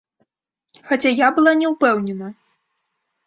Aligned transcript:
Хаця 0.91 1.11
я 1.11 1.27
была 1.37 1.53
не 1.61 1.67
ўпэўнена. 1.73 2.31